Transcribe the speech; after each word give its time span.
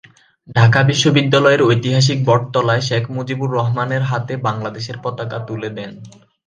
ঢাকা 0.55 0.79
বিশ্ববিদ্যালয়ের 0.83 1.61
ঐতিহাসিক 1.63 2.19
বটতলায় 2.25 2.83
শেখ 2.87 3.03
মুজিবুর 3.09 3.49
রহমানের 3.51 4.03
হাতে 4.03 4.33
বাংলাদেশের 4.47 4.97
পতাকা 5.03 5.37
তুলে 5.47 5.69
দেন। 5.77 5.91